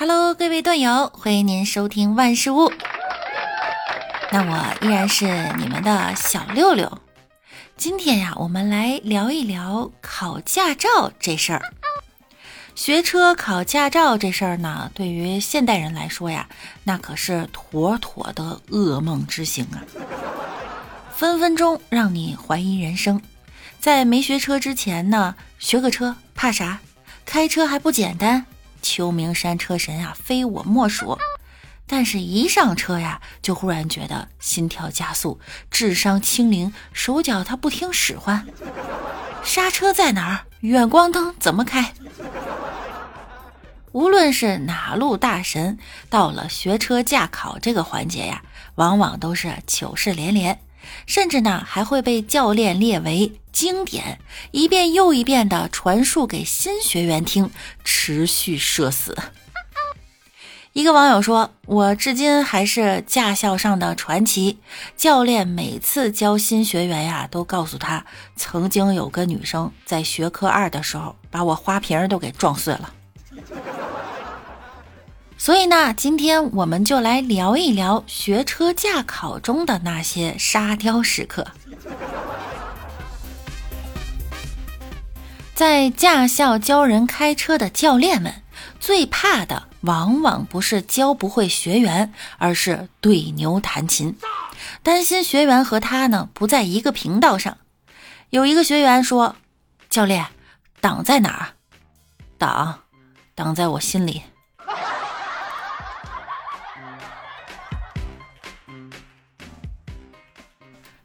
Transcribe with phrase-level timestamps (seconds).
[0.00, 2.72] Hello，各位段友，欢迎您收听万事屋。
[4.30, 5.26] 那我依然是
[5.58, 7.00] 你们的小六六。
[7.76, 11.74] 今天呀，我们来聊一聊考驾照这事儿。
[12.76, 16.48] 学车考驾照这事儿呢，对于现代人来说呀，
[16.84, 19.82] 那可是妥妥的噩梦之行啊，
[21.12, 23.20] 分分钟让你怀疑人生。
[23.80, 26.78] 在没学车之前呢，学个车怕啥？
[27.24, 28.46] 开车还不简单？
[28.82, 31.18] 秋名山车神啊，非我莫属。
[31.86, 38.46] 但是，一上车呀，就忽然觉得心跳加速，智商清零，手脚他不听使唤。
[39.42, 40.44] 刹车在哪儿？
[40.60, 41.94] 远光灯怎么开？
[43.92, 45.78] 无论是哪路大神，
[46.10, 48.42] 到了学车驾考这个环节呀，
[48.74, 50.60] 往往都是糗事连连，
[51.06, 54.20] 甚至呢，还会被教练列为经典，
[54.50, 57.50] 一遍又一遍的传述给新学员听，
[57.84, 59.16] 持续社死。
[60.74, 64.58] 一个网友说：“我至今还是驾校上的传奇。
[64.96, 68.04] 教练每次教新学员呀，都告诉他，
[68.36, 72.92] 曾经有个女生在学科二的时候，把我花瓶都给撞碎了。
[75.38, 81.46] 所以呢，今天我们就来聊一聊学车驾考中的那些沙雕时刻。
[85.54, 88.42] 在驾校教人开车的教练们，
[88.78, 94.16] 最怕的。”往往不是教不会学员，而是对牛弹琴，
[94.82, 97.58] 担心学员和他呢不在一个频道上。
[98.30, 99.36] 有一个学员说
[99.88, 100.26] ：“教练，
[100.80, 101.48] 挡在哪儿？
[102.38, 102.80] 党，
[103.36, 104.22] 党在我心里。”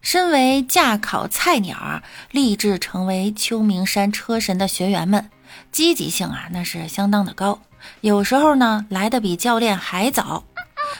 [0.04, 5.32] 身为驾考菜鸟，立志成为秋名山车神的学员们，
[5.72, 7.62] 积极性啊那是相当的高。
[8.02, 10.44] 有时候呢，来的比教练还早，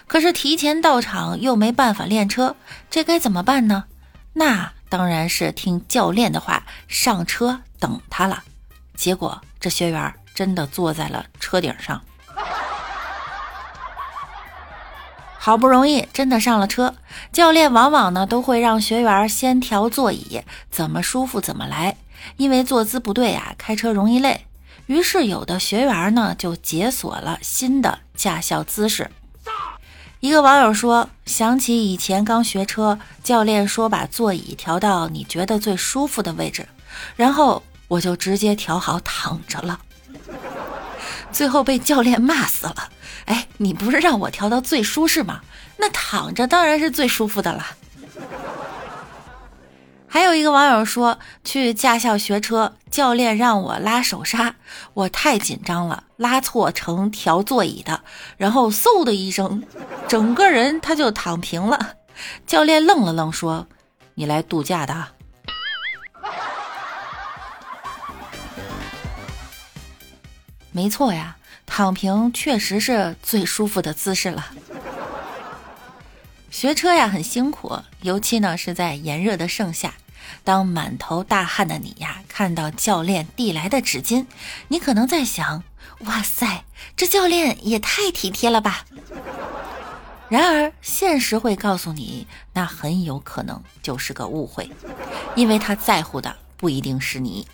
[0.08, 2.56] 可是提前到场又没办法练车，
[2.90, 3.84] 这该怎么办呢？
[4.32, 8.42] 那当然是听教练的话，上车等他了。
[8.96, 12.02] 结果这学员真的坐在了车顶上，
[15.46, 16.96] 好不容易真的上了车，
[17.34, 21.98] 教练往往呢都会让学员先调座椅，怎么舒服怎么来，
[22.38, 24.46] 因为坐姿不对啊，开车容易累。
[24.86, 29.12] 于是，有的学员呢就解锁了新的驾校姿势。
[30.22, 36.66] 一个网友说：“想起以前刚学车，教练说把座椅调到你觉得最舒服的位置，
[37.18, 39.78] 然后我就直接调好躺着了，
[41.34, 42.90] 最后被教练骂死了。
[43.26, 45.42] 哎，你不是让我调到最舒适吗？
[45.78, 47.66] 那躺着当然是最舒服的了。”
[50.08, 54.54] 还有一个网友说，去驾校学车，教练让我拉手刹，
[54.94, 58.00] 我太紧张了，拉错成调座椅的，
[58.38, 59.64] 然后嗖的一声，
[60.08, 61.96] 整个人他就躺平了。
[62.46, 63.66] 教练愣了愣，说
[64.14, 65.08] ：“你来度假的？”
[70.74, 74.48] 没错呀，躺平确实是最舒服的姿势了。
[76.50, 79.94] 学车呀，很辛苦，尤其呢是在炎热的盛夏。
[80.44, 84.26] 当满头大汗的你呀，看到教练递来的纸巾，
[84.68, 85.64] 你可能在想：
[86.00, 86.66] 哇塞，
[86.98, 88.86] 这教练也太体贴了吧！
[90.30, 94.70] 然而，现实会告诉你，那很有可能就是个误会，
[95.36, 97.48] 因为他在乎的不一定是你。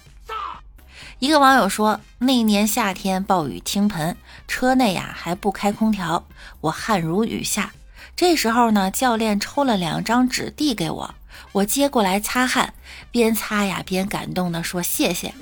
[1.19, 4.15] 一个网友说，那年夏天暴雨倾盆，
[4.47, 6.25] 车内呀还不开空调，
[6.61, 7.73] 我汗如雨下。
[8.15, 11.15] 这时候呢，教练抽了两张纸递给我。
[11.51, 12.73] 我接过来擦汗，
[13.11, 15.33] 边擦呀边感动的说谢谢。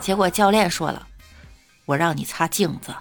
[0.00, 1.06] 结果教练说了
[1.84, 2.94] ：“我让你擦镜子。”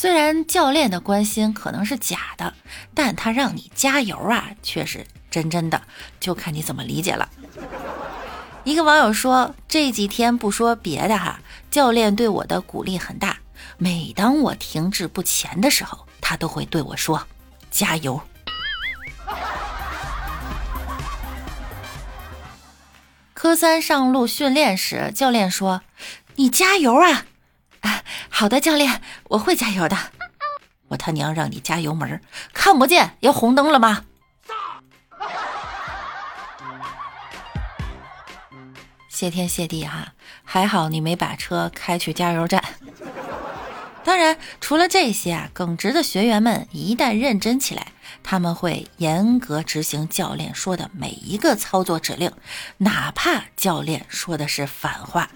[0.00, 2.54] 虽然教练的关心可能是假的，
[2.94, 5.82] 但他让你加油啊，却是真真的，
[6.20, 7.28] 就看你怎么理解了。
[8.62, 13.38] 一个网友说：“这几天不说别的哈，教练对我的鼓励很大。”
[13.76, 17.26] 每当我停滞不前的时候，他都会对我说
[17.68, 18.20] ：“加油。”
[23.34, 25.82] 科三上路训练时，教练说
[26.36, 27.24] ：“你加油啊！”
[27.80, 29.96] 啊， 好的，教练，我会加油的。
[30.88, 32.22] 我他娘让你加油门，
[32.54, 34.04] 看不见要红灯了吗？
[39.08, 40.12] 谢天谢地哈，
[40.44, 42.62] 还好你没把车开去加油站。
[44.04, 47.88] 当然，除了这些啊，耿直的学员们一旦认真起来，
[48.22, 52.32] 他们会严格执行教练说的每一个操作指令，
[52.78, 55.28] 哪怕教练说的是反话。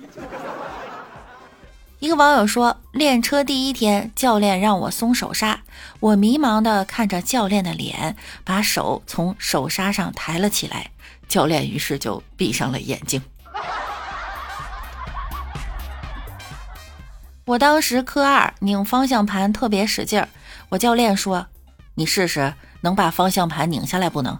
[2.02, 5.60] 一个网友说，练车第一天，教练让我松手刹，
[6.00, 10.90] 我迷茫的看着教练的脸，把手从手刹上抬了起来，
[11.28, 13.22] 教练于是就闭上了眼睛。
[17.46, 20.28] 我当时科二拧方向盘特别使劲儿，
[20.70, 21.46] 我教练说
[21.94, 24.36] ：“你试试能把方向盘拧下来不能？”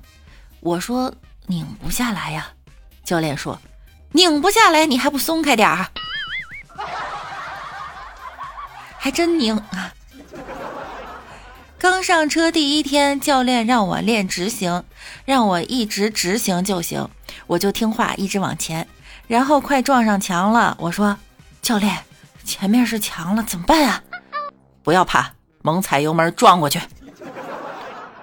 [0.59, 1.15] 我说
[1.47, 2.49] ：“拧不下来呀。”
[3.07, 3.61] 教练说
[4.11, 5.87] ：“拧不下来，你还不松开点儿？”
[9.03, 9.93] 还真拧啊！
[11.77, 14.85] 刚上车第一天，教练让我练直行，
[15.25, 17.09] 让我一直直行就行，
[17.49, 18.87] 我就听话，一直往前。
[19.27, 21.19] 然后快撞上墙了，我说
[21.61, 21.99] ：“教练，
[22.45, 24.01] 前面是墙了，怎么办啊？”
[24.85, 25.33] 不要怕，
[25.63, 26.81] 猛踩油门撞过去。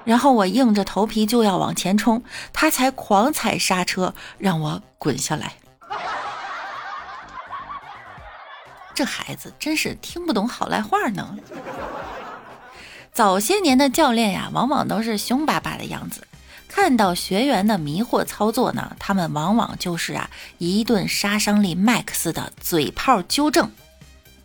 [0.05, 2.23] 然后我硬着头皮就要往前冲，
[2.53, 5.55] 他才狂踩刹车，让我滚下来。
[9.00, 11.38] 这孩子真是听不懂好赖话呢。
[13.13, 16.28] 早些年的教练呀，往往都是凶巴巴的样子。
[16.68, 23.72] 看到学员的迷惑操作呢，他们往往就是啊一顿杀伤力 max 的嘴炮纠正。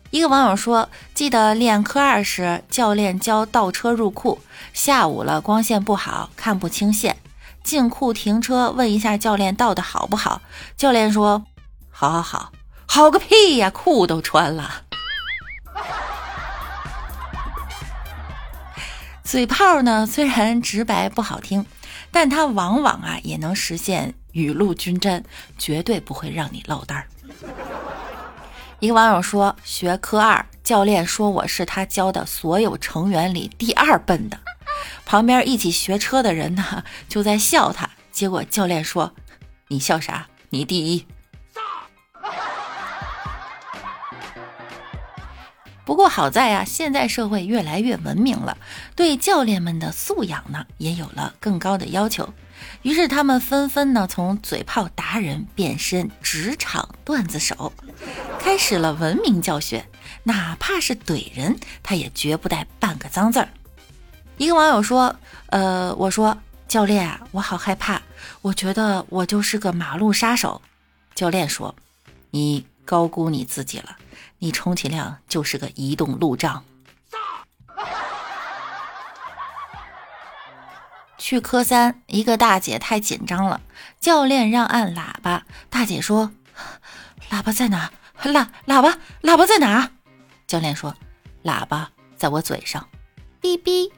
[0.09, 4.39] 一个网友说：“记得练科二时，教练教倒车入库，
[4.71, 7.17] 下午了光线不好，看不清线，
[7.61, 10.41] 进库停车，问一下教练倒的好不好？
[10.77, 11.43] 教练说：
[11.91, 12.53] 好好好。”
[12.87, 13.69] 好个屁呀！
[13.69, 14.83] 裤都穿了。
[19.23, 21.65] 嘴炮呢，虽然直白不好听，
[22.11, 25.23] 但它往往啊也能实现雨露均沾，
[25.57, 27.07] 绝对不会让你落单儿。
[28.79, 34.39] 一个网友说，学科二，教练说我是他教的所有成员里第二笨的，
[35.05, 39.13] 旁边一起学车的人呢就在笑他，结果教练说
[39.67, 40.27] ：“你笑啥？
[40.49, 41.05] 你第一。”
[45.85, 48.57] 不过好在呀，现在社会越来越文明了，
[48.95, 52.33] 对教练们的素养呢也有了更高的要求。
[52.81, 57.71] 于是他们纷纷呢从嘴炮达人变身职场段子手，
[58.39, 59.85] 开始了文明教学。
[60.23, 63.49] 哪怕是怼人，他也绝不带半个脏字儿。
[64.37, 65.15] 一个网友说
[65.47, 66.35] ：“呃，我说
[66.67, 68.01] 教练啊，我好害怕，
[68.41, 70.59] 我觉得我就是个马路杀手。”
[71.13, 71.75] 教练说
[72.31, 73.95] ：“你高估你自己了。”
[74.45, 76.63] 你充其量就是个移动路障。
[81.17, 83.61] 去科三，一个大姐太紧张了，
[83.99, 85.47] 教练让按喇叭。
[85.71, 86.31] 大姐说
[87.31, 87.89] ：“喇叭在哪？
[88.21, 89.89] 喇喇叭喇叭在哪？”
[90.45, 90.95] 教练说
[91.43, 92.87] ：“喇叭在我嘴上。”
[93.41, 93.91] 哔哔。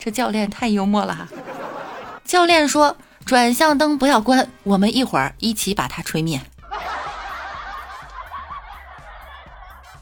[0.00, 1.28] 这教练太幽默了。
[2.24, 2.96] 教练说。
[3.24, 6.42] 转向灯不要关，我们一会儿一起把它吹灭。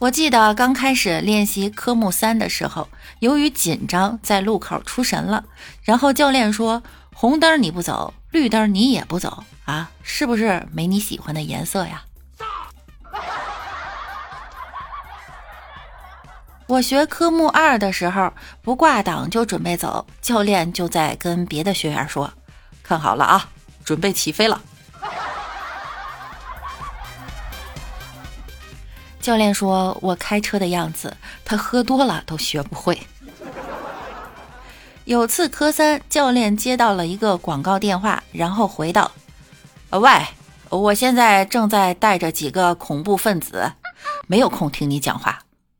[0.00, 2.88] 我记得刚开始练习科目三的时候，
[3.20, 5.44] 由于紧张，在路口出神了。
[5.84, 6.82] 然后教练说
[7.14, 12.02] ：“红灯你不走，绿灯你也不走啊，是不是没你喜欢的颜色呀？”
[16.66, 18.32] 我学科目二的时候，
[18.62, 22.32] 不挂档就准备走，教练就在跟别的学员说。
[22.92, 23.48] 看好了啊，
[23.86, 24.60] 准备起飞了。
[29.18, 33.00] 教练说：“我开车的样子，他喝多了都学不会。”
[35.06, 39.10] 有次科三，教练接到了一个广告电话，然后回道
[39.88, 40.26] ：“喂，
[40.68, 43.72] 我现在正在带着几个恐怖分子，
[44.26, 45.38] 没有空听你讲话。”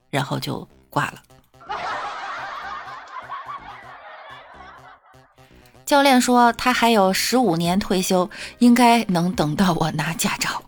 [0.09, 1.17] 然后就挂了。
[5.93, 8.31] 教练说他还有十五年退休，
[8.61, 10.63] 应该能等到我拿驾照。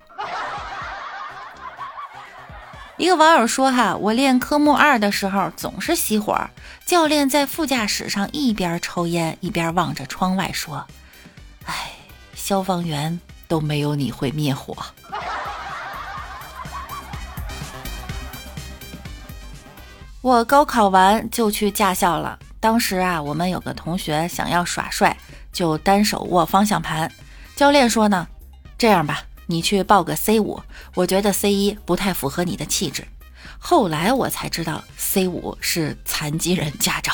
[2.98, 6.38] 一个网友说：“哈，我练科目二的时候总是熄火，
[6.84, 10.86] 教练在副驾驶上一边抽烟一边望着窗外说
[11.64, 11.92] ：‘哎，
[12.34, 14.76] 消防员都没有你会灭火。’”
[20.20, 22.38] 我高考完就去驾校了。
[22.64, 25.14] 当时啊，我们有个同学想要耍帅，
[25.52, 27.12] 就单手握方向盘。
[27.54, 28.26] 教练说呢，
[28.78, 30.62] 这样吧，你去报个 C 五，
[30.94, 33.06] 我觉得 C 一不太符合你的气质。
[33.58, 37.12] 后来我才知道，C 五是残疾人驾照。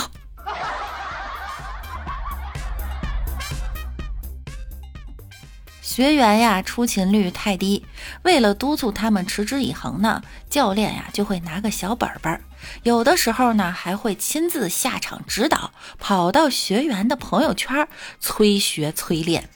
[5.91, 7.85] 学员呀出勤率太低，
[8.23, 12.41] 为了督促他们持之以恒呢，教练呀就会拿个小本本，
[12.85, 17.89] 有的时候呢还会亲自下场指导，跑到学员的朋友圈
[18.21, 19.49] 催学催练。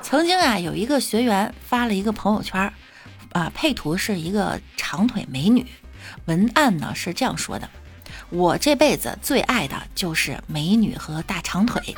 [0.00, 2.72] 曾经啊有一个学员发了一个朋友圈，
[3.32, 5.66] 啊配图是一个长腿美女，
[6.24, 7.68] 文案呢是这样说的。
[8.30, 11.94] 我这辈子最爱的就是美女和大长腿，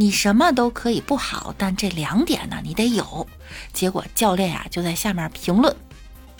[0.00, 3.26] 你什么都可以不好，但这两点呢你得有。
[3.72, 5.74] 结果教练呀就在下面评论：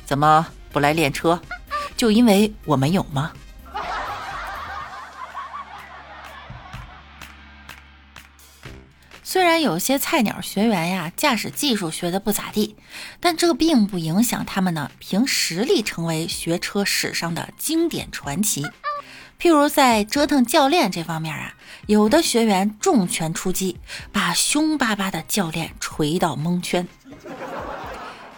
[0.06, 1.42] 怎么不来练车？
[1.96, 3.32] 就因为我没有吗？
[9.24, 12.76] 虽然有些菜鸟学员呀驾驶技术学的不咋地，
[13.18, 18.64] 但这并不影响他们呢凭实力成为学车史上的经典传奇。
[19.38, 21.54] 譬如在折腾教练这方面啊，
[21.86, 23.78] 有的学员重拳出击，
[24.12, 26.86] 把凶巴巴的教练锤到蒙圈。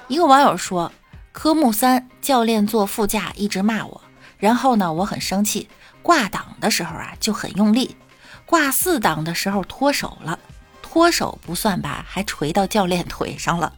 [0.09, 0.93] 一个网友说，
[1.33, 4.03] 科目三教练坐副驾一直骂我，
[4.37, 5.71] 然后呢我很生气，
[6.03, 7.97] 挂档的时候啊就很用力，
[8.45, 10.39] 挂四档的时候脱手了，
[10.83, 13.73] 脱手不算吧，还锤到教练腿上了，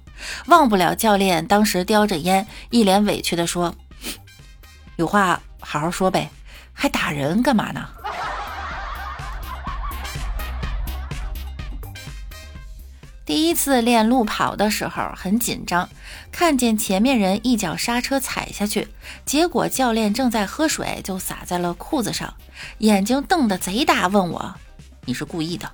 [0.47, 3.73] 忘不了教练当时叼着烟，一脸委屈的说
[4.97, 6.29] ：“有话好好说呗。”
[6.83, 7.89] 还打人干嘛呢？
[13.25, 15.89] 第一次练路跑的时候很紧张，
[16.33, 18.89] 看见前面人一脚刹车踩下去，
[19.25, 22.35] 结果教练正在喝水，就洒在了裤子上，
[22.79, 24.53] 眼睛瞪得贼大，问我
[25.07, 25.71] ：“你是故意的？”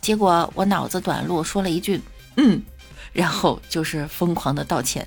[0.00, 2.00] 结果我脑子短路，说了一句
[2.38, 2.62] ：“嗯”，
[3.12, 5.04] 然后就是疯狂的道歉。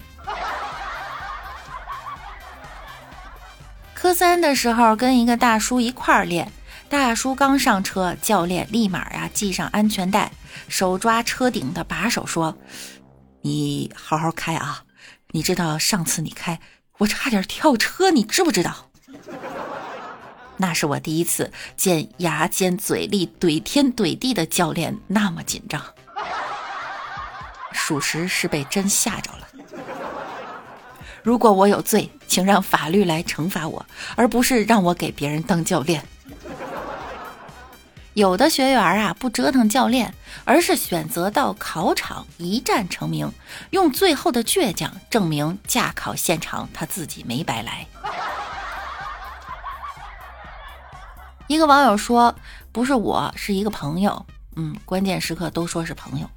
[4.12, 6.52] 科三的时候，跟一个大叔一块儿练。
[6.90, 10.34] 大叔刚上车，教练立马呀系上安全带，
[10.68, 12.58] 手抓车顶的把手说
[13.40, 14.84] ：“你好好开啊！
[15.30, 16.60] 你知道上次你开，
[16.98, 18.92] 我差点跳车，你知不知道？”
[20.60, 25.82] 那是我第一次见牙尖嘴利、怼天怼地的教练那么紧张，
[27.72, 29.48] 属实是被真吓着了。
[31.24, 33.86] 如果我有罪，请让法律来惩罚我，
[34.16, 36.04] 而不是让我给别人当教练。
[38.14, 40.14] 有的学员啊，不折腾教练，
[40.44, 43.32] 而是选择到考场一战成名，
[43.70, 47.88] 用最后的倔强证明驾考现场他自己没白来。
[51.48, 52.36] 一个网友说
[52.72, 54.26] ：“不是我，是一个朋友。”
[54.58, 56.30] 嗯，关键时刻都说是朋友。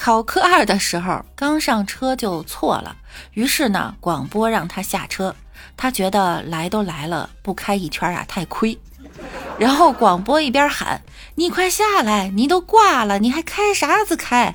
[0.00, 2.96] 考科二的时候，刚上车就错了，
[3.32, 5.34] 于是呢，广播让他下车。
[5.76, 8.78] 他觉得来都来了，不开一圈啊太亏。
[9.58, 11.02] 然后广播一边喊
[11.34, 14.54] ：“你快下来，你都挂了，你还开啥子开？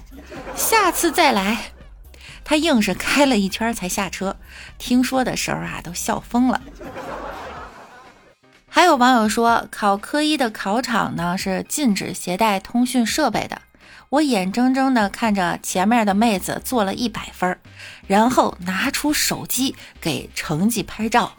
[0.56, 1.74] 下次再来。”
[2.46, 4.38] 他硬是开了一圈才下车。
[4.78, 6.62] 听说的时候啊，都笑疯了。
[8.70, 13.62] 还有网友说，考科一的考场呢是禁止携带通讯设备的。
[14.14, 17.58] 我眼睁睁地看着前面的妹子做了一百分，
[18.06, 21.32] 然后拿出手机给成绩拍照，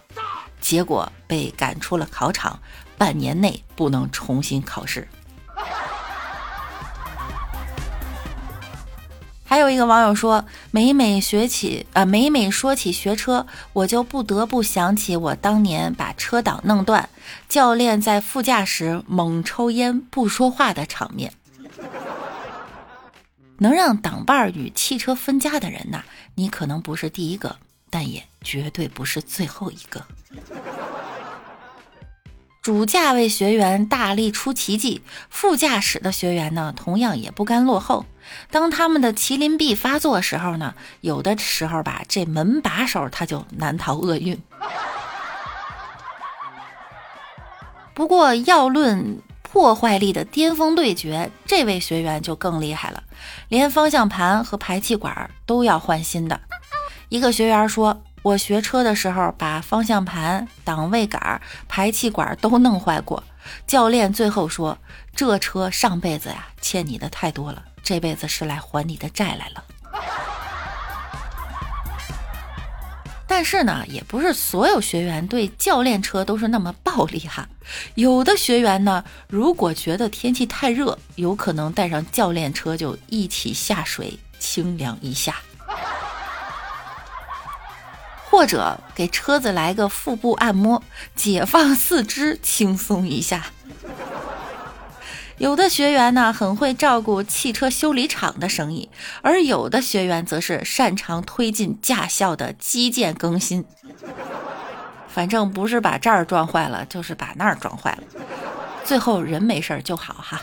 [0.61, 2.59] 结果被赶出了考场，
[2.99, 5.07] 半年内不能重新考试。
[9.45, 17.09] 还有一个网友说，每每学起啊，每每说起学车，我就不得不想起我当年把车挡弄断，
[17.49, 21.33] 教练在副驾驶猛抽烟不说话的场面。
[23.59, 26.03] 能让挡把与汽车分家的人呐，
[26.35, 27.57] 你可能不是第一个，
[27.89, 30.05] 但也绝对不是最后一个。
[32.61, 38.07] 主驾位学员大力出奇迹，副驾驶的学员呢，同样也不甘落后。
[38.51, 44.41] 当他们的麒麟臂发作时候呢，有的时候吧，这门把手他就难逃厄运。
[47.95, 49.21] 不过要论。
[49.55, 53.01] 破坏力的巅峰对决，这位学员就更厉害了，
[53.47, 56.41] 连方向盘和排气管都要换新的。
[57.09, 63.23] 一个学员说：“我学车的时候，把方向盘、档位杆、排气管都弄坏过。”
[63.65, 64.77] 教练最后说
[65.15, 69.63] ：“这车上辈子呀欠你的太多了，这辈子是来还你的债来了。”
[73.37, 77.49] 但是呢，也不是所有学员对教练车都是那么暴力哈。
[77.97, 85.35] 有的学员呢，如果觉得天气太热，有可能带上教练车就一起下水清凉一下，
[88.31, 90.81] 或者给车子来个腹部按摩，
[91.17, 93.47] 解放四肢轻松一下。
[95.39, 98.89] 有的学员呢很会照顾汽车修理厂的生意，
[99.21, 103.65] 而有的学员则是擅长推进驾校的基建更新。
[105.09, 108.03] 反正不是把这儿撞坏了，就是把那儿撞坏了，
[108.85, 110.41] 最后人没事就好哈。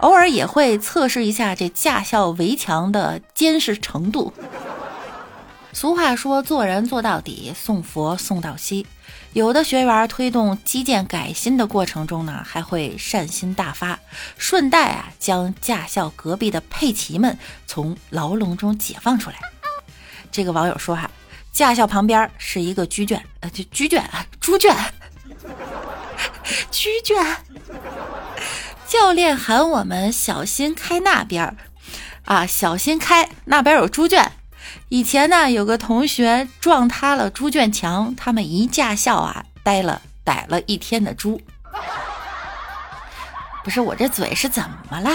[0.00, 4.32] 偶尔也会测试一下这驾校围墙的坚实程度。
[5.72, 8.86] 俗话说，做人做到底，送佛送到西。
[9.34, 13.98] 有的学员推动基建改新的过程中呢，还会善心大发，
[14.38, 19.36] 顺带啊将驾校隔壁的佩奇们从牢笼中解放出来。
[20.32, 21.10] 这个网友说哈，
[21.52, 24.74] 驾校旁边是一个猪圈，呃，就猪圈啊， 猪圈，
[26.72, 27.36] 猪圈。
[28.86, 31.56] 教练喊我们小心开那边儿
[32.24, 34.32] 啊，小心开那边有猪圈。
[34.88, 41.40] 以前呢，有个同学撞塌了猪圈墙，他们一驾校啊，呆了逮了一天的猪。
[43.64, 45.10] 不是我这嘴是怎么了？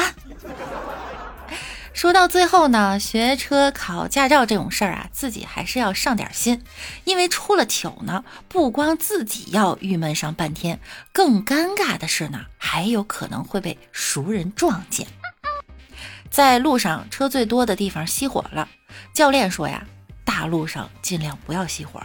[1.94, 6.64] 说到最后呢，学车考驾照这种事儿啊，自己还是要上点心，
[7.04, 10.80] 因为出了糗呢，不光自己要郁闷上半天，
[11.12, 15.08] 更尴尬的是呢，还有可能会被熟人撞见。
[16.34, 18.68] 在路上车最多的地方熄火了。
[19.14, 19.86] 教练说呀，
[20.26, 22.02] 大路上尽量不要熄火，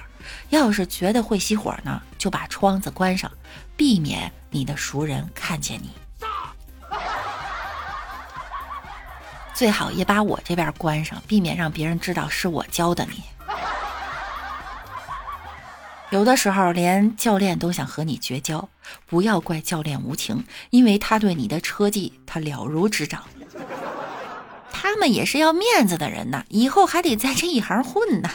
[0.51, 3.33] 要是觉得会熄火呢，就把窗子关上，
[3.75, 5.89] 避免你的熟人看见你。
[9.55, 13.23] 最好也把我这边关上，避免让别人知道是我教的你。
[16.11, 18.69] 有的时候连教练都想和你绝交，
[19.07, 23.25] 不要怪教练无情，因为他对你的车技他了如指掌。
[24.81, 28.31] 他们也是要面子的人呐，以后还得在这一行混呢。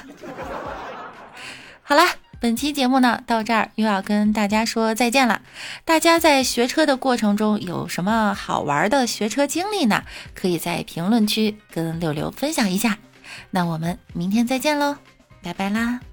[1.83, 2.03] 好了，
[2.41, 5.41] 本期节目呢到这儿又要跟大家说再见了。
[5.85, 10.03] 大家在学车的过程中有什么好玩的学车经历呢？
[10.35, 12.97] 可以在评论区跟六六分享一下。
[13.51, 14.97] 那我们明天再见喽，
[15.41, 16.12] 拜拜啦。